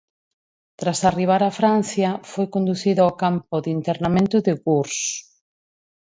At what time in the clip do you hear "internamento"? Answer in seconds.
3.77-4.37